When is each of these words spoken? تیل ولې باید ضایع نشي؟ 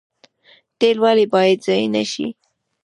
تیل 0.79 0.97
ولې 1.03 1.25
باید 1.33 1.59
ضایع 1.65 1.87
نشي؟ 1.95 2.27